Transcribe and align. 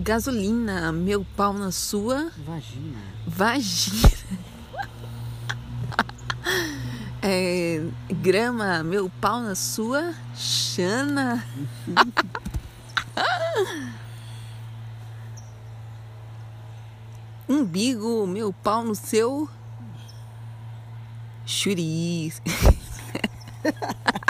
Gasolina, 0.00 0.90
meu 0.92 1.26
pau 1.36 1.52
na 1.52 1.70
sua 1.70 2.30
Vagina. 2.38 2.98
vagina. 3.26 4.10
É, 7.22 7.82
grama, 8.10 8.82
meu 8.82 9.10
pau 9.20 9.42
na 9.42 9.54
sua 9.54 10.14
Xana. 10.34 11.44
Umbigo, 17.46 18.26
meu 18.26 18.54
pau 18.54 18.82
no 18.82 18.94
seu 18.94 19.46
Churis. 21.44 22.40